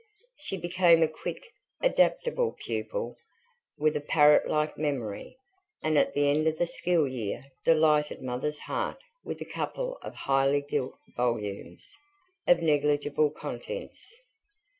[0.39, 1.45] She became a quick,
[1.79, 3.17] adaptable pupil,
[3.77, 5.37] with a parrot like memory,
[5.83, 10.15] and at the end of the school year delighted Mother's heart with a couple of
[10.15, 11.95] highly gilt volumes,
[12.47, 14.19] of negligible contents.